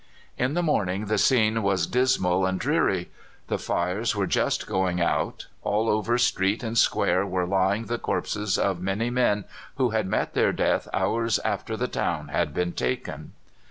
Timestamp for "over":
5.91-6.17